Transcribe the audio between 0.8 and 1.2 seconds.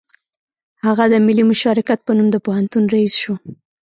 هغه د